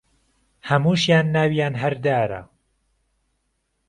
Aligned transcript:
هەمووشیان 0.69 1.25
ناویان 1.35 1.73
هەر 1.81 1.93
دارە 2.05 2.41